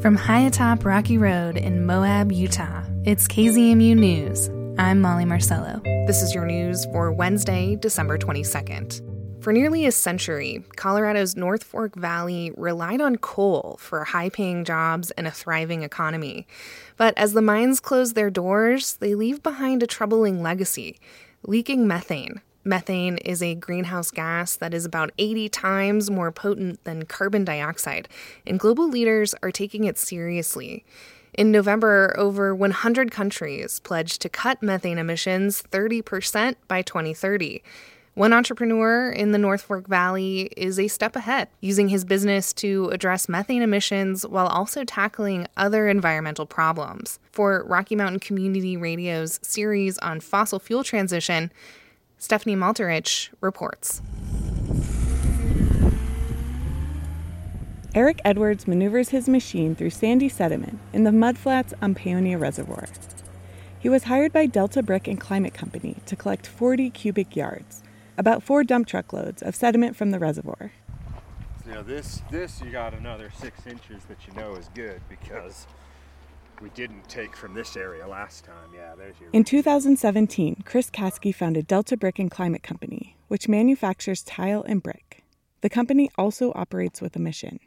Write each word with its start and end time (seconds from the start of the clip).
From 0.00 0.16
high 0.16 0.40
atop 0.40 0.86
Rocky 0.86 1.18
Road 1.18 1.58
in 1.58 1.84
Moab, 1.84 2.32
Utah, 2.32 2.84
it's 3.04 3.28
KZMU 3.28 3.94
News. 3.94 4.48
I'm 4.78 5.02
Molly 5.02 5.26
Marcello. 5.26 5.82
This 6.06 6.22
is 6.22 6.34
your 6.34 6.46
news 6.46 6.86
for 6.86 7.12
Wednesday, 7.12 7.76
December 7.76 8.16
22nd. 8.16 9.42
For 9.44 9.52
nearly 9.52 9.84
a 9.84 9.92
century, 9.92 10.64
Colorado's 10.76 11.36
North 11.36 11.62
Fork 11.62 11.96
Valley 11.96 12.50
relied 12.56 13.02
on 13.02 13.16
coal 13.16 13.76
for 13.78 14.02
high 14.04 14.30
paying 14.30 14.64
jobs 14.64 15.10
and 15.10 15.26
a 15.26 15.30
thriving 15.30 15.82
economy. 15.82 16.46
But 16.96 17.12
as 17.18 17.34
the 17.34 17.42
mines 17.42 17.78
close 17.78 18.14
their 18.14 18.30
doors, 18.30 18.94
they 19.00 19.14
leave 19.14 19.42
behind 19.42 19.82
a 19.82 19.86
troubling 19.86 20.42
legacy 20.42 20.98
leaking 21.42 21.86
methane. 21.86 22.40
Methane 22.64 23.16
is 23.18 23.42
a 23.42 23.54
greenhouse 23.54 24.10
gas 24.10 24.54
that 24.56 24.74
is 24.74 24.84
about 24.84 25.12
80 25.16 25.48
times 25.48 26.10
more 26.10 26.30
potent 26.30 26.82
than 26.84 27.06
carbon 27.06 27.44
dioxide, 27.44 28.08
and 28.46 28.60
global 28.60 28.88
leaders 28.88 29.34
are 29.42 29.50
taking 29.50 29.84
it 29.84 29.96
seriously. 29.96 30.84
In 31.32 31.50
November, 31.50 32.14
over 32.18 32.54
100 32.54 33.10
countries 33.10 33.80
pledged 33.80 34.20
to 34.22 34.28
cut 34.28 34.62
methane 34.62 34.98
emissions 34.98 35.62
30% 35.70 36.56
by 36.68 36.82
2030. 36.82 37.62
One 38.14 38.32
entrepreneur 38.32 39.10
in 39.10 39.30
the 39.30 39.38
North 39.38 39.62
Fork 39.62 39.86
Valley 39.86 40.50
is 40.56 40.78
a 40.78 40.88
step 40.88 41.14
ahead, 41.14 41.48
using 41.60 41.88
his 41.88 42.04
business 42.04 42.52
to 42.54 42.88
address 42.88 43.28
methane 43.28 43.62
emissions 43.62 44.26
while 44.26 44.48
also 44.48 44.84
tackling 44.84 45.46
other 45.56 45.88
environmental 45.88 46.44
problems. 46.44 47.20
For 47.30 47.64
Rocky 47.64 47.94
Mountain 47.94 48.18
Community 48.18 48.76
Radio's 48.76 49.38
series 49.42 49.96
on 49.98 50.18
fossil 50.20 50.58
fuel 50.58 50.82
transition, 50.82 51.52
Stephanie 52.20 52.54
Maltarich 52.54 53.30
reports. 53.40 54.02
Eric 57.94 58.20
Edwards 58.26 58.68
maneuvers 58.68 59.08
his 59.08 59.26
machine 59.26 59.74
through 59.74 59.88
sandy 59.88 60.28
sediment 60.28 60.78
in 60.92 61.04
the 61.04 61.10
mudflats 61.10 61.72
on 61.80 61.94
Paonia 61.94 62.38
Reservoir. 62.38 62.84
He 63.78 63.88
was 63.88 64.04
hired 64.04 64.34
by 64.34 64.44
Delta 64.44 64.82
Brick 64.82 65.08
and 65.08 65.18
Climate 65.18 65.54
Company 65.54 65.96
to 66.04 66.14
collect 66.14 66.46
40 66.46 66.90
cubic 66.90 67.34
yards, 67.34 67.82
about 68.18 68.42
four 68.42 68.64
dump 68.64 68.86
truck 68.86 69.14
loads 69.14 69.40
of 69.40 69.56
sediment 69.56 69.96
from 69.96 70.10
the 70.10 70.18
reservoir. 70.18 70.72
Now 71.64 71.80
this, 71.80 72.20
this 72.30 72.60
you 72.60 72.70
got 72.70 72.92
another 72.92 73.30
six 73.40 73.66
inches 73.66 74.04
that 74.04 74.18
you 74.26 74.34
know 74.34 74.56
is 74.56 74.68
good 74.74 75.00
because 75.08 75.66
we 76.60 76.70
didn't 76.70 77.08
take 77.08 77.36
from 77.36 77.54
this 77.54 77.76
area 77.76 78.06
last 78.06 78.44
time. 78.44 78.70
Yeah, 78.74 78.94
there's 78.96 79.18
your. 79.20 79.30
In 79.32 79.44
2017, 79.44 80.62
Chris 80.64 80.90
Caskey 80.90 81.34
founded 81.34 81.66
Delta 81.66 81.96
Brick 81.96 82.18
and 82.18 82.30
Climate 82.30 82.62
Company, 82.62 83.16
which 83.28 83.48
manufactures 83.48 84.22
tile 84.22 84.62
and 84.62 84.82
brick. 84.82 85.24
The 85.62 85.70
company 85.70 86.10
also 86.16 86.52
operates 86.54 87.00
with 87.00 87.16
a 87.16 87.20
mission 87.20 87.60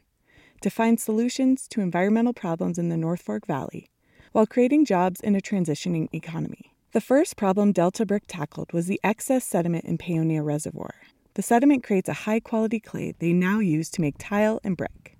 to 0.60 0.70
find 0.70 0.98
solutions 0.98 1.68
to 1.68 1.80
environmental 1.80 2.32
problems 2.32 2.78
in 2.78 2.88
the 2.88 2.96
North 2.96 3.22
Fork 3.22 3.46
Valley 3.46 3.88
while 4.32 4.46
creating 4.46 4.84
jobs 4.84 5.20
in 5.20 5.36
a 5.36 5.40
transitioning 5.40 6.08
economy. 6.12 6.72
The 6.92 7.00
first 7.00 7.36
problem 7.36 7.70
Delta 7.70 8.04
Brick 8.04 8.24
tackled 8.26 8.72
was 8.72 8.86
the 8.86 9.00
excess 9.04 9.44
sediment 9.44 9.84
in 9.84 9.96
Paonia 9.96 10.44
Reservoir. 10.44 10.94
The 11.34 11.42
sediment 11.42 11.84
creates 11.84 12.08
a 12.08 12.24
high 12.24 12.40
quality 12.40 12.80
clay 12.80 13.14
they 13.18 13.32
now 13.32 13.60
use 13.60 13.90
to 13.90 14.00
make 14.00 14.16
tile 14.18 14.60
and 14.64 14.76
brick. 14.76 15.16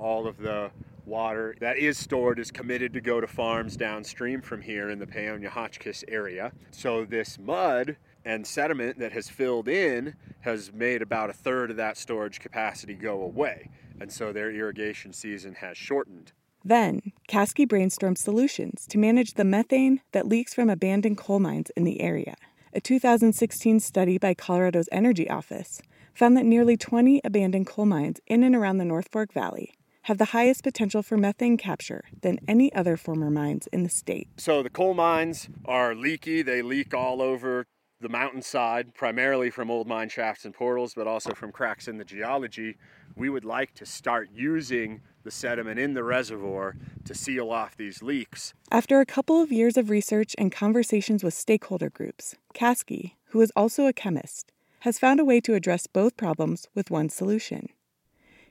All 0.00 0.26
of 0.26 0.38
the 0.38 0.70
water 1.08 1.56
that 1.60 1.78
is 1.78 1.98
stored 1.98 2.38
is 2.38 2.50
committed 2.50 2.92
to 2.92 3.00
go 3.00 3.20
to 3.20 3.26
farms 3.26 3.76
downstream 3.76 4.40
from 4.40 4.60
here 4.60 4.90
in 4.90 4.98
the 4.98 5.06
Paonia 5.06 5.48
Hotchkiss 5.48 6.04
area. 6.06 6.52
So 6.70 7.04
this 7.04 7.38
mud 7.38 7.96
and 8.24 8.46
sediment 8.46 8.98
that 8.98 9.12
has 9.12 9.28
filled 9.28 9.68
in 9.68 10.14
has 10.40 10.72
made 10.72 11.02
about 11.02 11.30
a 11.30 11.32
third 11.32 11.70
of 11.70 11.76
that 11.78 11.96
storage 11.96 12.40
capacity 12.40 12.94
go 12.94 13.22
away. 13.22 13.70
And 14.00 14.12
so 14.12 14.32
their 14.32 14.50
irrigation 14.50 15.12
season 15.12 15.54
has 15.54 15.76
shortened. 15.76 16.32
Then, 16.64 17.00
Caskey 17.28 17.66
brainstormed 17.66 18.18
solutions 18.18 18.86
to 18.88 18.98
manage 18.98 19.34
the 19.34 19.44
methane 19.44 20.02
that 20.12 20.28
leaks 20.28 20.54
from 20.54 20.68
abandoned 20.68 21.16
coal 21.16 21.40
mines 21.40 21.70
in 21.76 21.84
the 21.84 22.00
area. 22.00 22.34
A 22.74 22.80
2016 22.80 23.80
study 23.80 24.18
by 24.18 24.34
Colorado's 24.34 24.88
Energy 24.92 25.28
Office 25.30 25.80
found 26.12 26.36
that 26.36 26.44
nearly 26.44 26.76
20 26.76 27.22
abandoned 27.24 27.66
coal 27.66 27.86
mines 27.86 28.20
in 28.26 28.42
and 28.42 28.54
around 28.54 28.78
the 28.78 28.84
North 28.84 29.08
Fork 29.10 29.32
Valley 29.32 29.72
have 30.08 30.16
the 30.16 30.32
highest 30.36 30.62
potential 30.62 31.02
for 31.02 31.18
methane 31.18 31.58
capture 31.58 32.02
than 32.22 32.38
any 32.48 32.72
other 32.72 32.96
former 32.96 33.28
mines 33.28 33.66
in 33.74 33.82
the 33.82 33.90
state. 33.90 34.26
So 34.38 34.62
the 34.62 34.70
coal 34.70 34.94
mines 34.94 35.50
are 35.66 35.94
leaky, 35.94 36.40
they 36.40 36.62
leak 36.62 36.94
all 36.94 37.20
over 37.20 37.66
the 38.00 38.08
mountainside, 38.08 38.94
primarily 38.94 39.50
from 39.50 39.70
old 39.70 39.86
mine 39.86 40.08
shafts 40.08 40.46
and 40.46 40.54
portals, 40.54 40.94
but 40.94 41.06
also 41.06 41.34
from 41.34 41.52
cracks 41.52 41.88
in 41.88 41.98
the 41.98 42.06
geology. 42.06 42.78
We 43.16 43.28
would 43.28 43.44
like 43.44 43.74
to 43.74 43.84
start 43.84 44.30
using 44.32 45.02
the 45.24 45.30
sediment 45.30 45.78
in 45.78 45.92
the 45.92 46.04
reservoir 46.04 46.76
to 47.04 47.14
seal 47.14 47.50
off 47.50 47.76
these 47.76 48.02
leaks. 48.02 48.54
After 48.70 49.00
a 49.00 49.06
couple 49.06 49.42
of 49.42 49.52
years 49.52 49.76
of 49.76 49.90
research 49.90 50.34
and 50.38 50.50
conversations 50.50 51.22
with 51.22 51.34
stakeholder 51.34 51.90
groups, 51.90 52.34
Caskey, 52.54 53.12
who 53.32 53.42
is 53.42 53.52
also 53.54 53.86
a 53.86 53.92
chemist, 53.92 54.52
has 54.80 54.98
found 54.98 55.20
a 55.20 55.24
way 55.24 55.40
to 55.42 55.52
address 55.52 55.86
both 55.86 56.16
problems 56.16 56.66
with 56.74 56.90
one 56.90 57.10
solution. 57.10 57.68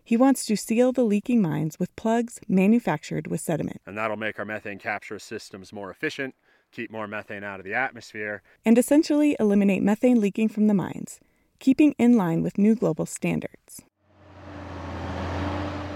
He 0.07 0.15
wants 0.15 0.45
to 0.45 0.55
seal 0.55 0.93
the 0.93 1.03
leaking 1.03 1.41
mines 1.41 1.79
with 1.79 1.93
plugs 1.97 2.39
manufactured 2.47 3.27
with 3.27 3.41
sediment. 3.41 3.81
And 3.85 3.97
that'll 3.97 4.15
make 4.15 4.39
our 4.39 4.45
methane 4.45 4.79
capture 4.79 5.19
systems 5.19 5.73
more 5.73 5.91
efficient, 5.91 6.33
keep 6.71 6.89
more 6.89 7.09
methane 7.09 7.43
out 7.43 7.59
of 7.59 7.65
the 7.65 7.73
atmosphere, 7.73 8.41
and 8.63 8.77
essentially 8.77 9.35
eliminate 9.37 9.83
methane 9.83 10.21
leaking 10.21 10.47
from 10.47 10.67
the 10.67 10.73
mines, 10.73 11.19
keeping 11.59 11.93
in 11.97 12.15
line 12.15 12.41
with 12.41 12.57
new 12.57 12.73
global 12.73 13.05
standards. 13.05 13.81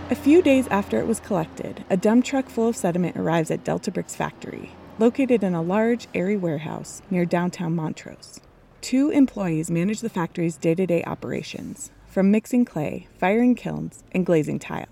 A 0.09 0.15
few 0.15 0.41
days 0.41 0.67
after 0.67 0.99
it 0.99 1.07
was 1.07 1.21
collected, 1.21 1.85
a 1.89 1.95
dump 1.95 2.25
truck 2.25 2.49
full 2.49 2.67
of 2.67 2.75
sediment 2.75 3.15
arrives 3.15 3.49
at 3.49 3.63
Delta 3.63 3.91
Bricks 3.91 4.13
factory, 4.13 4.73
located 4.99 5.41
in 5.41 5.53
a 5.53 5.61
large, 5.61 6.09
airy 6.13 6.35
warehouse 6.35 7.01
near 7.09 7.23
downtown 7.23 7.77
Montrose. 7.77 8.41
Two 8.81 9.09
employees 9.09 9.71
manage 9.71 10.01
the 10.01 10.09
factory's 10.09 10.57
day 10.57 10.75
to 10.75 10.85
day 10.85 11.01
operations 11.05 11.91
from 12.11 12.29
mixing 12.29 12.65
clay, 12.65 13.07
firing 13.17 13.55
kilns, 13.55 14.03
and 14.11 14.25
glazing 14.25 14.59
tile. 14.59 14.89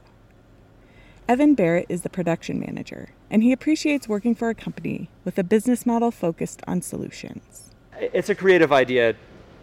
Evan 1.27 1.53
Barrett 1.53 1.85
is 1.89 2.01
the 2.01 2.09
production 2.09 2.59
manager, 2.59 3.09
and 3.29 3.43
he 3.43 3.51
appreciates 3.51 4.07
working 4.07 4.33
for 4.33 4.49
a 4.49 4.55
company 4.55 5.09
with 5.25 5.37
a 5.37 5.43
business 5.43 5.85
model 5.85 6.11
focused 6.11 6.61
on 6.65 6.81
solutions. 6.81 7.71
It's 7.99 8.29
a 8.29 8.35
creative 8.35 8.71
idea 8.71 9.15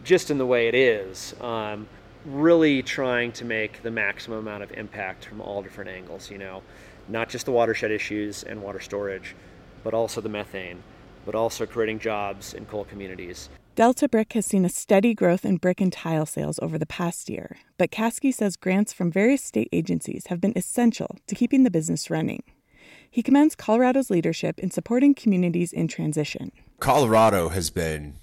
just 0.04 0.30
in 0.30 0.36
the 0.36 0.46
way 0.46 0.68
it 0.68 0.74
is, 0.74 1.34
um, 1.40 1.88
really 2.26 2.82
trying 2.82 3.32
to 3.32 3.44
make 3.44 3.82
the 3.82 3.90
maximum 3.90 4.38
amount 4.38 4.62
of 4.62 4.70
impact 4.72 5.24
from 5.24 5.40
all 5.40 5.62
different 5.62 5.90
angles, 5.90 6.30
you 6.30 6.38
know, 6.38 6.62
not 7.08 7.28
just 7.28 7.46
the 7.46 7.52
watershed 7.52 7.90
issues 7.90 8.42
and 8.44 8.62
water 8.62 8.80
storage, 8.80 9.34
but 9.82 9.94
also 9.94 10.20
the 10.20 10.28
methane, 10.28 10.82
but 11.24 11.34
also 11.34 11.64
creating 11.64 11.98
jobs 11.98 12.52
in 12.52 12.66
coal 12.66 12.84
communities. 12.84 13.48
Delta 13.76 14.08
Brick 14.08 14.32
has 14.32 14.46
seen 14.46 14.64
a 14.64 14.70
steady 14.70 15.12
growth 15.12 15.44
in 15.44 15.58
brick 15.58 15.82
and 15.82 15.92
tile 15.92 16.24
sales 16.24 16.58
over 16.62 16.78
the 16.78 16.86
past 16.86 17.28
year, 17.28 17.58
but 17.76 17.90
Caskey 17.90 18.32
says 18.32 18.56
grants 18.56 18.94
from 18.94 19.12
various 19.12 19.44
state 19.44 19.68
agencies 19.70 20.28
have 20.28 20.40
been 20.40 20.54
essential 20.56 21.18
to 21.26 21.34
keeping 21.34 21.62
the 21.62 21.70
business 21.70 22.08
running. 22.08 22.42
He 23.10 23.22
commends 23.22 23.54
Colorado's 23.54 24.08
leadership 24.08 24.58
in 24.58 24.70
supporting 24.70 25.14
communities 25.14 25.74
in 25.74 25.88
transition. 25.88 26.52
Colorado 26.80 27.50
has 27.50 27.68
been 27.68 28.14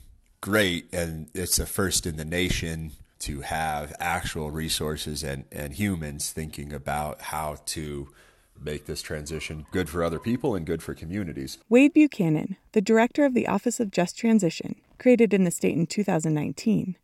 great, 0.41 0.91
and 0.91 1.29
it's 1.35 1.57
the 1.57 1.67
first 1.67 2.07
in 2.07 2.17
the 2.17 2.25
nation 2.25 2.93
to 3.19 3.41
have 3.41 3.93
actual 3.99 4.49
resources 4.49 5.21
and, 5.21 5.45
and 5.51 5.73
humans 5.73 6.31
thinking 6.31 6.73
about 6.73 7.21
how 7.21 7.57
to 7.67 8.09
make 8.59 8.87
this 8.87 9.03
transition 9.03 9.67
good 9.71 9.87
for 9.87 10.03
other 10.03 10.19
people 10.19 10.55
and 10.55 10.65
good 10.65 10.81
for 10.81 10.95
communities. 10.95 11.59
Wade 11.69 11.93
Buchanan, 11.93 12.55
the 12.71 12.81
director 12.81 13.23
of 13.23 13.35
the 13.35 13.47
Office 13.47 13.79
of 13.79 13.91
Just 13.91 14.17
Transition, 14.17 14.75
created 15.03 15.33
in 15.33 15.43
the 15.43 15.51
state 15.51 15.75
in 15.75 15.85
2019, 15.85 16.95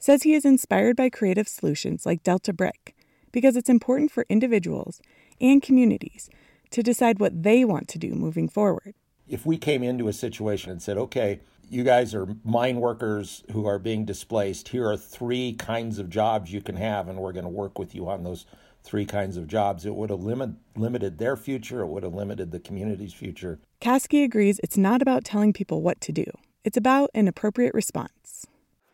says 0.00 0.24
he 0.24 0.34
is 0.34 0.44
inspired 0.44 0.96
by 0.96 1.08
creative 1.08 1.46
solutions 1.46 2.04
like 2.04 2.24
Delta 2.24 2.52
Brick 2.52 2.96
because 3.30 3.56
it's 3.56 3.68
important 3.68 4.10
for 4.10 4.26
individuals 4.28 5.00
and 5.40 5.62
communities 5.62 6.28
to 6.70 6.82
decide 6.82 7.20
what 7.20 7.44
they 7.44 7.64
want 7.64 7.86
to 7.86 7.98
do 7.98 8.12
moving 8.12 8.48
forward. 8.48 8.94
If 9.28 9.46
we 9.46 9.56
came 9.56 9.84
into 9.84 10.08
a 10.08 10.12
situation 10.12 10.72
and 10.72 10.82
said, 10.82 10.98
okay, 10.98 11.38
you 11.70 11.84
guys 11.84 12.12
are 12.12 12.26
mine 12.42 12.80
workers 12.80 13.44
who 13.52 13.66
are 13.66 13.78
being 13.78 14.04
displaced, 14.04 14.68
here 14.68 14.88
are 14.88 14.96
three 14.96 15.52
kinds 15.52 16.00
of 16.00 16.10
jobs 16.10 16.52
you 16.52 16.60
can 16.60 16.74
have, 16.74 17.08
and 17.08 17.20
we're 17.20 17.32
going 17.32 17.44
to 17.44 17.48
work 17.48 17.78
with 17.78 17.94
you 17.94 18.08
on 18.08 18.24
those 18.24 18.46
three 18.82 19.06
kinds 19.06 19.36
of 19.36 19.46
jobs, 19.46 19.86
it 19.86 19.94
would 19.94 20.10
have 20.10 20.20
limit, 20.20 20.50
limited 20.74 21.18
their 21.18 21.36
future, 21.36 21.82
it 21.82 21.86
would 21.86 22.02
have 22.02 22.14
limited 22.14 22.50
the 22.50 22.58
community's 22.58 23.14
future. 23.14 23.60
Caskey 23.80 24.24
agrees 24.24 24.58
it's 24.64 24.76
not 24.76 25.00
about 25.00 25.24
telling 25.24 25.52
people 25.52 25.82
what 25.82 26.00
to 26.00 26.10
do. 26.10 26.24
It's 26.64 26.78
about 26.78 27.10
an 27.12 27.28
appropriate 27.28 27.74
response. 27.74 28.46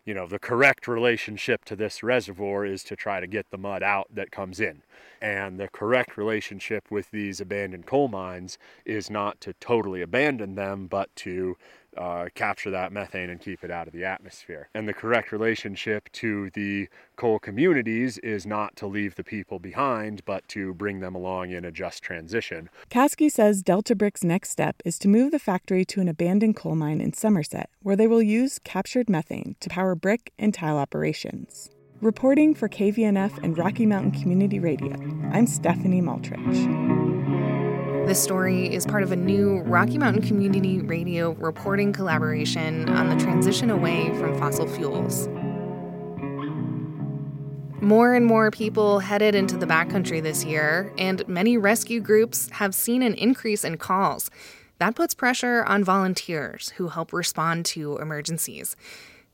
You 0.04 0.12
know, 0.12 0.26
the 0.26 0.40
correct 0.40 0.88
relationship 0.88 1.64
to 1.66 1.76
this 1.76 2.02
reservoir 2.02 2.66
is 2.66 2.82
to 2.84 2.96
try 2.96 3.20
to 3.20 3.28
get 3.28 3.50
the 3.50 3.58
mud 3.58 3.84
out 3.84 4.08
that 4.12 4.32
comes 4.32 4.58
in. 4.58 4.82
And 5.22 5.60
the 5.60 5.68
correct 5.68 6.16
relationship 6.16 6.90
with 6.90 7.12
these 7.12 7.40
abandoned 7.40 7.86
coal 7.86 8.08
mines 8.08 8.58
is 8.84 9.08
not 9.08 9.40
to 9.42 9.52
totally 9.60 10.02
abandon 10.02 10.56
them, 10.56 10.88
but 10.88 11.14
to 11.16 11.56
uh, 12.00 12.26
capture 12.34 12.70
that 12.70 12.92
methane 12.92 13.28
and 13.28 13.40
keep 13.40 13.62
it 13.62 13.70
out 13.70 13.86
of 13.86 13.92
the 13.92 14.04
atmosphere. 14.04 14.68
And 14.74 14.88
the 14.88 14.94
correct 14.94 15.32
relationship 15.32 16.10
to 16.12 16.50
the 16.54 16.88
coal 17.16 17.38
communities 17.38 18.16
is 18.18 18.46
not 18.46 18.74
to 18.76 18.86
leave 18.86 19.16
the 19.16 19.24
people 19.24 19.58
behind, 19.58 20.24
but 20.24 20.48
to 20.48 20.72
bring 20.72 21.00
them 21.00 21.14
along 21.14 21.50
in 21.50 21.64
a 21.64 21.70
just 21.70 22.02
transition. 22.02 22.70
Caskey 22.90 23.30
says 23.30 23.62
Delta 23.62 23.94
Brick's 23.94 24.24
next 24.24 24.50
step 24.50 24.76
is 24.84 24.98
to 25.00 25.08
move 25.08 25.30
the 25.30 25.38
factory 25.38 25.84
to 25.84 26.00
an 26.00 26.08
abandoned 26.08 26.56
coal 26.56 26.74
mine 26.74 27.02
in 27.02 27.12
Somerset, 27.12 27.68
where 27.82 27.96
they 27.96 28.06
will 28.06 28.22
use 28.22 28.58
captured 28.64 29.10
methane 29.10 29.56
to 29.60 29.68
power 29.68 29.94
brick 29.94 30.32
and 30.38 30.54
tile 30.54 30.78
operations. 30.78 31.68
Reporting 32.00 32.54
for 32.54 32.66
KVNF 32.66 33.42
and 33.42 33.58
Rocky 33.58 33.84
Mountain 33.84 34.12
Community 34.12 34.58
Radio, 34.58 34.94
I'm 35.32 35.46
Stephanie 35.46 36.00
Maltarich. 36.00 36.99
This 38.06 38.22
story 38.22 38.72
is 38.74 38.86
part 38.86 39.02
of 39.02 39.12
a 39.12 39.16
new 39.16 39.60
Rocky 39.60 39.96
Mountain 39.96 40.22
Community 40.22 40.80
Radio 40.80 41.32
reporting 41.32 41.92
collaboration 41.92 42.88
on 42.88 43.08
the 43.08 43.16
transition 43.22 43.70
away 43.70 44.08
from 44.18 44.36
fossil 44.38 44.66
fuels. 44.66 45.28
More 47.80 48.14
and 48.14 48.26
more 48.26 48.50
people 48.50 48.98
headed 48.98 49.34
into 49.34 49.56
the 49.56 49.66
backcountry 49.66 50.22
this 50.22 50.44
year, 50.44 50.92
and 50.98 51.26
many 51.28 51.56
rescue 51.56 52.00
groups 52.00 52.48
have 52.50 52.74
seen 52.74 53.02
an 53.02 53.14
increase 53.14 53.64
in 53.64 53.76
calls. 53.76 54.30
That 54.78 54.94
puts 54.94 55.14
pressure 55.14 55.62
on 55.64 55.84
volunteers 55.84 56.70
who 56.70 56.88
help 56.88 57.12
respond 57.12 57.64
to 57.66 57.98
emergencies. 57.98 58.76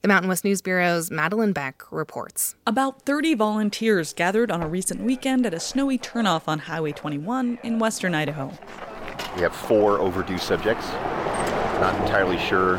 The 0.02 0.08
Mountain 0.08 0.28
West 0.28 0.44
News 0.44 0.62
Bureau's 0.62 1.10
Madelyn 1.10 1.52
Beck 1.52 1.82
reports. 1.90 2.54
About 2.64 3.02
30 3.02 3.34
volunteers 3.34 4.12
gathered 4.12 4.52
on 4.52 4.62
a 4.62 4.68
recent 4.68 5.00
weekend 5.02 5.44
at 5.46 5.52
a 5.54 5.58
snowy 5.58 5.98
turnoff 5.98 6.46
on 6.46 6.60
Highway 6.60 6.92
21 6.92 7.58
in 7.64 7.78
western 7.80 8.14
Idaho. 8.14 8.52
We 9.34 9.42
have 9.42 9.54
four 9.54 9.98
overdue 9.98 10.38
subjects. 10.38 10.86
Not 11.80 12.00
entirely 12.00 12.38
sure 12.38 12.76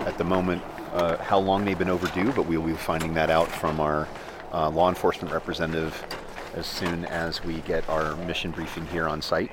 at 0.00 0.16
the 0.18 0.24
moment 0.24 0.62
uh, 0.92 1.16
how 1.16 1.38
long 1.38 1.64
they've 1.64 1.78
been 1.78 1.90
overdue, 1.90 2.30
but 2.32 2.46
we'll 2.46 2.62
be 2.62 2.74
finding 2.74 3.14
that 3.14 3.28
out 3.28 3.48
from 3.48 3.80
our 3.80 4.06
uh, 4.52 4.70
law 4.70 4.88
enforcement 4.88 5.34
representative 5.34 6.00
as 6.54 6.66
soon 6.66 7.04
as 7.06 7.42
we 7.42 7.60
get 7.62 7.88
our 7.88 8.14
mission 8.24 8.52
briefing 8.52 8.86
here 8.86 9.08
on 9.08 9.20
site. 9.20 9.50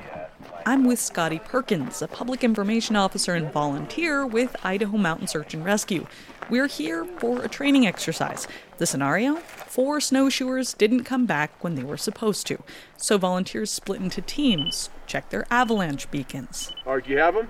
I'm 0.65 0.85
with 0.85 0.99
Scotty 0.99 1.39
Perkins, 1.39 2.01
a 2.01 2.07
public 2.07 2.43
information 2.43 2.95
officer 2.95 3.33
and 3.33 3.51
volunteer 3.51 4.25
with 4.25 4.55
Idaho 4.63 4.97
Mountain 4.97 5.27
Search 5.27 5.53
and 5.53 5.65
Rescue. 5.65 6.05
We're 6.49 6.67
here 6.67 7.05
for 7.19 7.41
a 7.41 7.47
training 7.47 7.87
exercise. 7.87 8.47
The 8.77 8.85
scenario 8.85 9.35
four 9.37 10.01
snowshoers 10.01 10.73
didn't 10.73 11.03
come 11.03 11.25
back 11.25 11.63
when 11.63 11.75
they 11.75 11.83
were 11.83 11.97
supposed 11.97 12.45
to, 12.47 12.61
so 12.97 13.17
volunteers 13.17 13.71
split 13.71 14.01
into 14.01 14.21
teams, 14.21 14.89
check 15.07 15.29
their 15.29 15.45
avalanche 15.49 16.11
beacons. 16.11 16.71
All 16.85 16.95
right, 16.95 17.03
do 17.03 17.11
you 17.11 17.17
have 17.19 17.33
them? 17.33 17.49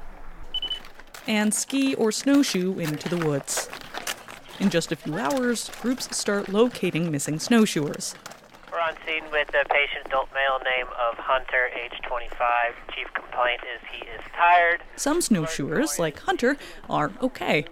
And 1.27 1.53
ski 1.53 1.95
or 1.95 2.11
snowshoe 2.11 2.79
into 2.79 3.09
the 3.09 3.25
woods. 3.25 3.67
In 4.59 4.69
just 4.69 4.91
a 4.91 4.95
few 4.95 5.17
hours, 5.17 5.69
groups 5.81 6.15
start 6.15 6.47
locating 6.47 7.11
missing 7.11 7.39
snowshoers. 7.39 8.15
We're 8.71 8.79
on 8.79 8.95
scene 9.05 9.23
with 9.31 9.49
a 9.49 9.67
patient, 9.69 10.05
adult 10.05 10.29
male, 10.33 10.59
name 10.63 10.87
of 11.09 11.17
Hunter, 11.17 11.69
age 11.75 11.99
25. 12.03 12.73
Chief 12.95 13.07
complaint 13.13 13.61
is 13.75 13.81
he 13.91 14.05
is 14.07 14.21
tired. 14.35 14.81
Some 14.95 15.21
snowshoers, 15.21 15.99
like 15.99 16.19
Hunter, 16.19 16.57
are 16.89 17.11
okay. 17.21 17.65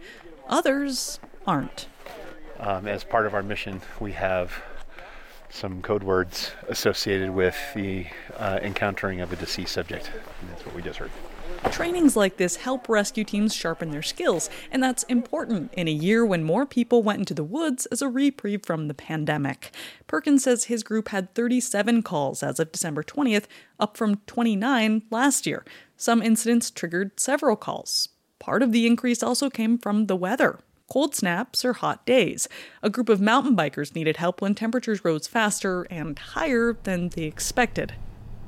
Others 0.52 1.20
aren't. 1.48 1.88
Um, 2.60 2.88
as 2.88 3.04
part 3.04 3.26
of 3.26 3.34
our 3.34 3.42
mission, 3.42 3.82
we 4.00 4.12
have 4.12 4.62
some 5.50 5.82
code 5.82 6.04
words 6.04 6.52
associated 6.68 7.30
with 7.32 7.56
the 7.74 8.08
uh, 8.38 8.60
encountering 8.62 9.22
of 9.22 9.32
a 9.34 9.36
deceased 9.36 9.74
subject. 9.74 10.12
And 10.42 10.50
that's 10.50 10.66
what 10.66 10.76
we 10.76 10.82
just 10.82 11.00
heard. 11.00 11.12
Trainings 11.72 12.16
like 12.16 12.38
this 12.38 12.58
help 12.58 12.90
rescue 12.90 13.24
teams 13.24 13.54
sharpen 13.54 13.92
their 13.92 14.02
skills, 14.02 14.50
and 14.72 14.82
that's 14.82 15.04
important 15.04 15.72
in 15.74 15.88
a 15.88 15.92
year 15.92 16.26
when 16.26 16.44
more 16.44 16.66
people 16.66 17.04
went 17.04 17.20
into 17.20 17.34
the 17.34 17.44
woods 17.44 17.86
as 17.88 18.02
a 18.02 18.08
reprieve 18.08 18.66
from 18.66 18.88
the 18.88 18.94
pandemic. 18.94 19.74
Perkins 20.08 20.44
says 20.44 20.66
his 20.66 20.82
group 20.82 21.10
had 21.10 21.34
37 21.36 22.02
calls 22.02 22.42
as 22.42 22.60
of 22.60 22.72
December 22.72 23.04
20th, 23.04 23.46
up 23.80 23.96
from 23.96 24.18
29 24.28 25.04
last 25.12 25.46
year. 25.46 25.64
Some 25.98 26.22
incidents 26.22 26.72
triggered 26.72 27.20
several 27.20 27.56
calls. 27.56 28.10
Part 28.42 28.64
of 28.64 28.72
the 28.72 28.88
increase 28.88 29.22
also 29.22 29.52
came 29.52 29.78
from 29.78 30.08
the 30.08 30.16
weather. 30.16 30.58
Cold 30.90 31.14
snaps 31.14 31.64
or 31.64 31.74
hot 31.74 32.04
days. 32.08 32.50
A 32.82 32.90
group 32.90 33.08
of 33.08 33.22
mountain 33.22 33.56
bikers 33.56 33.94
needed 33.94 34.18
help 34.18 34.42
when 34.42 34.56
temperatures 34.56 35.06
rose 35.06 35.28
faster 35.28 35.84
and 35.92 36.18
higher 36.18 36.76
than 36.82 37.10
they 37.10 37.26
expected. 37.26 37.94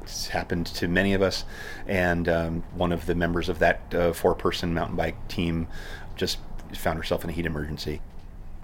It's 0.01 0.29
happened 0.29 0.65
to 0.65 0.87
many 0.87 1.13
of 1.13 1.21
us, 1.21 1.45
and 1.85 2.27
um, 2.27 2.63
one 2.73 2.91
of 2.91 3.05
the 3.05 3.13
members 3.13 3.49
of 3.49 3.59
that 3.59 3.93
uh, 3.93 4.13
four 4.13 4.33
person 4.33 4.73
mountain 4.73 4.97
bike 4.97 5.27
team 5.27 5.67
just 6.15 6.39
found 6.75 6.97
herself 6.97 7.23
in 7.23 7.29
a 7.29 7.33
heat 7.33 7.45
emergency. 7.45 8.01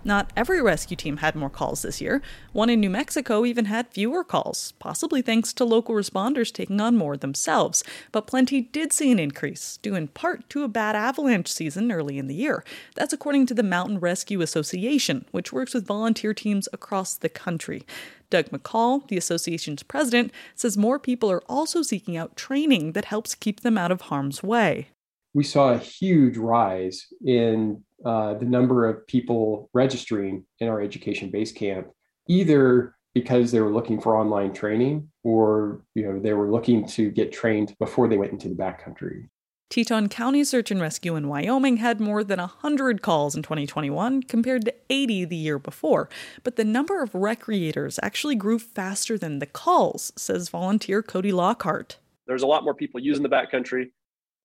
Not 0.03 0.31
every 0.35 0.61
rescue 0.61 0.95
team 0.95 1.17
had 1.17 1.35
more 1.35 1.49
calls 1.49 1.81
this 1.81 1.99
year. 2.01 2.21
One 2.53 2.69
in 2.69 2.79
New 2.79 2.89
Mexico 2.89 3.45
even 3.45 3.65
had 3.65 3.89
fewer 3.89 4.23
calls, 4.23 4.73
possibly 4.79 5.21
thanks 5.21 5.53
to 5.53 5.65
local 5.65 5.95
responders 5.95 6.53
taking 6.53 6.79
on 6.79 6.95
more 6.95 7.17
themselves. 7.17 7.83
But 8.11 8.27
plenty 8.27 8.61
did 8.61 8.93
see 8.93 9.11
an 9.11 9.19
increase, 9.19 9.77
due 9.77 9.95
in 9.95 10.07
part 10.07 10.49
to 10.51 10.63
a 10.63 10.67
bad 10.67 10.95
avalanche 10.95 11.51
season 11.51 11.91
early 11.91 12.17
in 12.17 12.27
the 12.27 12.35
year. 12.35 12.63
That's 12.95 13.13
according 13.13 13.45
to 13.47 13.53
the 13.53 13.63
Mountain 13.63 13.99
Rescue 13.99 14.41
Association, 14.41 15.25
which 15.31 15.51
works 15.53 15.73
with 15.73 15.85
volunteer 15.85 16.33
teams 16.33 16.67
across 16.71 17.15
the 17.15 17.29
country. 17.29 17.83
Doug 18.29 18.45
McCall, 18.49 19.07
the 19.07 19.17
association's 19.17 19.83
president, 19.83 20.31
says 20.55 20.77
more 20.77 20.99
people 20.99 21.31
are 21.31 21.43
also 21.49 21.81
seeking 21.81 22.15
out 22.15 22.35
training 22.35 22.93
that 22.93 23.05
helps 23.05 23.35
keep 23.35 23.61
them 23.61 23.77
out 23.77 23.91
of 23.91 24.01
harm's 24.01 24.43
way. 24.43 24.89
We 25.33 25.43
saw 25.43 25.73
a 25.73 25.77
huge 25.77 26.37
rise 26.37 27.07
in 27.23 27.83
uh, 28.05 28.33
the 28.35 28.45
number 28.45 28.87
of 28.87 29.05
people 29.07 29.69
registering 29.73 30.45
in 30.59 30.67
our 30.67 30.81
education 30.81 31.29
base 31.29 31.51
camp, 31.51 31.87
either 32.27 32.95
because 33.13 33.51
they 33.51 33.59
were 33.59 33.71
looking 33.71 33.99
for 33.99 34.15
online 34.15 34.53
training 34.53 35.09
or 35.23 35.81
you 35.95 36.03
know 36.03 36.19
they 36.19 36.33
were 36.33 36.51
looking 36.51 36.87
to 36.87 37.09
get 37.11 37.31
trained 37.31 37.75
before 37.79 38.07
they 38.07 38.17
went 38.17 38.31
into 38.31 38.49
the 38.49 38.55
backcountry. 38.55 39.27
Teton 39.69 40.09
County 40.09 40.43
Search 40.43 40.71
and 40.71 40.81
Rescue 40.81 41.15
in 41.15 41.27
Wyoming 41.27 41.77
had 41.77 41.99
more 41.99 42.23
than 42.23 42.39
100 42.39 43.03
calls 43.03 43.35
in 43.35 43.43
2021 43.43 44.23
compared 44.23 44.65
to 44.65 44.73
80 44.89 45.25
the 45.25 45.35
year 45.35 45.59
before. 45.59 46.09
But 46.43 46.55
the 46.55 46.63
number 46.63 47.03
of 47.03 47.11
recreators 47.11 47.99
actually 48.01 48.33
grew 48.33 48.57
faster 48.57 49.15
than 49.15 49.37
the 49.37 49.45
calls, 49.45 50.11
says 50.15 50.49
volunteer 50.49 51.03
Cody 51.03 51.31
Lockhart. 51.31 51.99
There's 52.25 52.41
a 52.41 52.47
lot 52.47 52.63
more 52.63 52.73
people 52.73 52.99
using 52.99 53.21
the 53.21 53.29
backcountry, 53.29 53.91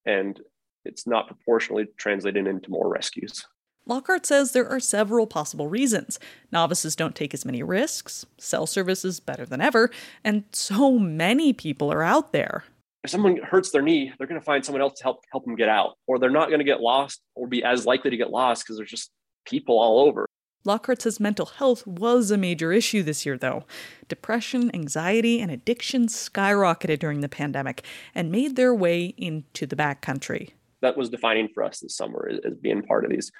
and 0.04 0.38
it's 0.84 1.06
not 1.06 1.26
proportionally 1.26 1.86
translating 1.96 2.46
into 2.46 2.70
more 2.70 2.88
rescues. 2.88 3.46
Lockhart 3.86 4.24
says 4.24 4.52
there 4.52 4.68
are 4.68 4.80
several 4.80 5.26
possible 5.26 5.68
reasons. 5.68 6.18
Novices 6.50 6.96
don't 6.96 7.14
take 7.14 7.34
as 7.34 7.44
many 7.44 7.62
risks, 7.62 8.24
cell 8.38 8.66
service 8.66 9.04
is 9.04 9.20
better 9.20 9.44
than 9.44 9.60
ever, 9.60 9.90
and 10.22 10.44
so 10.52 10.98
many 10.98 11.52
people 11.52 11.92
are 11.92 12.02
out 12.02 12.32
there. 12.32 12.64
If 13.02 13.10
someone 13.10 13.36
hurts 13.36 13.70
their 13.70 13.82
knee, 13.82 14.12
they're 14.16 14.26
going 14.26 14.40
to 14.40 14.44
find 14.44 14.64
someone 14.64 14.80
else 14.80 14.98
to 14.98 15.04
help 15.04 15.24
help 15.30 15.44
them 15.44 15.56
get 15.56 15.68
out, 15.68 15.96
or 16.06 16.18
they're 16.18 16.30
not 16.30 16.48
going 16.48 16.60
to 16.60 16.64
get 16.64 16.80
lost 16.80 17.20
or 17.34 17.46
be 17.46 17.62
as 17.62 17.84
likely 17.84 18.10
to 18.10 18.16
get 18.16 18.30
lost 18.30 18.64
because 18.64 18.78
there's 18.78 18.90
just 18.90 19.10
people 19.44 19.78
all 19.78 20.00
over. 20.00 20.24
Lockhart 20.64 21.02
says 21.02 21.20
mental 21.20 21.44
health 21.44 21.86
was 21.86 22.30
a 22.30 22.38
major 22.38 22.72
issue 22.72 23.02
this 23.02 23.26
year, 23.26 23.36
though. 23.36 23.64
Depression, 24.08 24.70
anxiety, 24.72 25.38
and 25.38 25.50
addiction 25.50 26.06
skyrocketed 26.06 26.98
during 26.98 27.20
the 27.20 27.28
pandemic 27.28 27.84
and 28.14 28.32
made 28.32 28.56
their 28.56 28.74
way 28.74 29.12
into 29.18 29.66
the 29.66 29.76
backcountry 29.76 30.52
that 30.84 30.96
was 30.96 31.10
defining 31.10 31.48
for 31.48 31.62
us 31.62 31.80
this 31.80 31.96
summer 31.96 32.30
as 32.44 32.54
being 32.54 32.82
part 32.82 33.04
of 33.04 33.10
these 33.10 33.32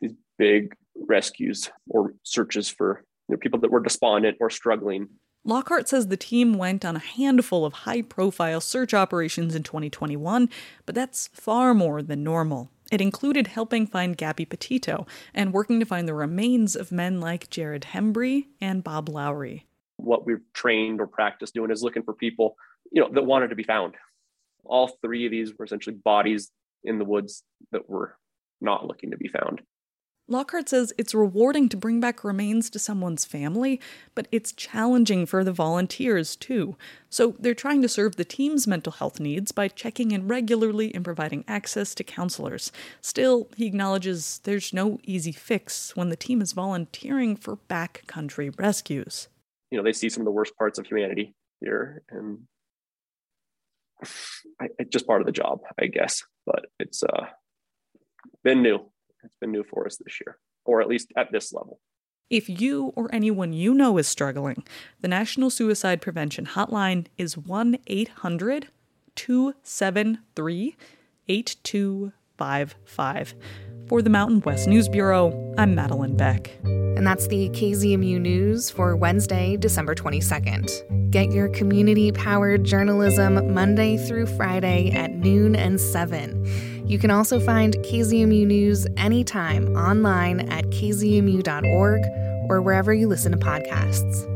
these 0.00 0.12
big 0.38 0.74
rescues 0.96 1.70
or 1.88 2.14
searches 2.22 2.68
for 2.68 3.04
you 3.28 3.34
know, 3.34 3.38
people 3.38 3.60
that 3.60 3.70
were 3.70 3.80
despondent 3.80 4.36
or 4.40 4.50
struggling. 4.50 5.08
Lockhart 5.46 5.88
says 5.88 6.08
the 6.08 6.16
team 6.16 6.54
went 6.54 6.84
on 6.84 6.96
a 6.96 7.00
handful 7.00 7.64
of 7.64 7.72
high 7.72 8.02
profile 8.02 8.60
search 8.60 8.94
operations 8.94 9.54
in 9.54 9.62
2021, 9.62 10.48
but 10.86 10.94
that's 10.94 11.28
far 11.28 11.74
more 11.74 12.02
than 12.02 12.24
normal. 12.24 12.70
It 12.90 13.00
included 13.00 13.48
helping 13.48 13.86
find 13.86 14.16
Gabby 14.16 14.44
Petito 14.44 15.06
and 15.34 15.52
working 15.52 15.80
to 15.80 15.86
find 15.86 16.08
the 16.08 16.14
remains 16.14 16.76
of 16.76 16.92
men 16.92 17.20
like 17.20 17.50
Jared 17.50 17.88
Hembry 17.92 18.46
and 18.60 18.84
Bob 18.84 19.08
Lowry. 19.08 19.66
What 19.96 20.26
we've 20.26 20.44
trained 20.54 21.00
or 21.00 21.06
practiced 21.06 21.54
doing 21.54 21.70
is 21.70 21.82
looking 21.82 22.02
for 22.02 22.14
people, 22.14 22.56
you 22.90 23.02
know, 23.02 23.10
that 23.12 23.26
wanted 23.26 23.48
to 23.48 23.56
be 23.56 23.62
found. 23.62 23.94
All 24.64 24.88
three 25.02 25.26
of 25.26 25.30
these 25.30 25.52
were 25.58 25.66
essentially 25.66 25.96
bodies 25.96 26.50
in 26.84 26.98
the 26.98 27.04
woods 27.04 27.42
that 27.72 27.88
were 27.88 28.16
not 28.60 28.86
looking 28.86 29.10
to 29.10 29.16
be 29.16 29.28
found. 29.28 29.62
Lockhart 30.26 30.70
says 30.70 30.90
it's 30.96 31.14
rewarding 31.14 31.68
to 31.68 31.76
bring 31.76 32.00
back 32.00 32.24
remains 32.24 32.70
to 32.70 32.78
someone's 32.78 33.26
family, 33.26 33.78
but 34.14 34.26
it's 34.32 34.52
challenging 34.52 35.26
for 35.26 35.44
the 35.44 35.52
volunteers 35.52 36.34
too. 36.34 36.76
So 37.10 37.34
they're 37.38 37.54
trying 37.54 37.82
to 37.82 37.90
serve 37.90 38.16
the 38.16 38.24
team's 38.24 38.66
mental 38.66 38.92
health 38.92 39.20
needs 39.20 39.52
by 39.52 39.68
checking 39.68 40.12
in 40.12 40.26
regularly 40.26 40.94
and 40.94 41.04
providing 41.04 41.44
access 41.46 41.94
to 41.96 42.04
counselors. 42.04 42.72
Still, 43.02 43.48
he 43.54 43.66
acknowledges 43.66 44.40
there's 44.44 44.72
no 44.72 44.98
easy 45.04 45.32
fix 45.32 45.94
when 45.94 46.08
the 46.08 46.16
team 46.16 46.40
is 46.40 46.52
volunteering 46.52 47.36
for 47.36 47.58
backcountry 47.68 48.58
rescues. 48.58 49.28
You 49.70 49.76
know, 49.76 49.84
they 49.84 49.92
see 49.92 50.08
some 50.08 50.22
of 50.22 50.26
the 50.26 50.30
worst 50.30 50.56
parts 50.56 50.78
of 50.78 50.86
humanity 50.86 51.34
here, 51.60 52.02
and 52.08 52.46
I, 54.60 54.68
it's 54.78 54.90
just 54.90 55.06
part 55.06 55.20
of 55.20 55.26
the 55.26 55.32
job, 55.32 55.60
I 55.80 55.86
guess. 55.86 56.22
But 56.46 56.66
it's 56.78 57.02
uh, 57.02 57.26
been 58.42 58.62
new. 58.62 58.90
It's 59.22 59.34
been 59.40 59.52
new 59.52 59.64
for 59.64 59.86
us 59.86 59.96
this 59.96 60.20
year, 60.20 60.38
or 60.64 60.80
at 60.80 60.88
least 60.88 61.12
at 61.16 61.32
this 61.32 61.52
level. 61.52 61.80
If 62.30 62.48
you 62.48 62.92
or 62.96 63.10
anyone 63.12 63.52
you 63.52 63.74
know 63.74 63.98
is 63.98 64.08
struggling, 64.08 64.64
the 65.00 65.08
National 65.08 65.50
Suicide 65.50 66.00
Prevention 66.00 66.46
Hotline 66.46 67.06
is 67.18 67.36
1 67.36 67.78
800 67.86 68.68
273 69.14 70.76
8255. 71.28 73.34
For 73.88 74.00
the 74.00 74.08
Mountain 74.08 74.40
West 74.46 74.66
News 74.66 74.88
Bureau, 74.88 75.54
I'm 75.58 75.76
Madelyn 75.76 76.16
Beck. 76.16 76.50
And 76.64 77.06
that's 77.06 77.26
the 77.26 77.50
KZMU 77.50 78.18
News 78.18 78.70
for 78.70 78.96
Wednesday, 78.96 79.58
December 79.58 79.94
22nd. 79.94 81.10
Get 81.10 81.32
your 81.32 81.50
community 81.50 82.10
powered 82.10 82.64
journalism 82.64 83.52
Monday 83.52 83.98
through 83.98 84.26
Friday 84.38 84.90
at 84.92 85.10
noon 85.10 85.54
and 85.54 85.78
7. 85.78 86.86
You 86.88 86.98
can 86.98 87.10
also 87.10 87.38
find 87.38 87.74
KZMU 87.76 88.46
News 88.46 88.86
anytime 88.96 89.76
online 89.76 90.48
at 90.48 90.64
kzmu.org 90.66 92.02
or 92.48 92.62
wherever 92.62 92.94
you 92.94 93.06
listen 93.06 93.32
to 93.32 93.38
podcasts. 93.38 94.33